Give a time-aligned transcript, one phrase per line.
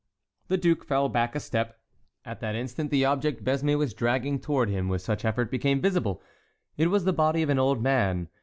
[0.47, 1.79] The duke fell back a step.
[2.25, 6.23] At that instant the object Besme was dragging toward him with such effort became visible.
[6.75, 8.27] It was the body of an old man.